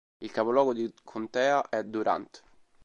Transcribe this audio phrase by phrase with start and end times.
[0.19, 2.41] Il capoluogo di contea è Durant.